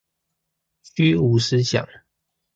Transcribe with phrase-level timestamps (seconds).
[0.83, 1.87] 虛無思想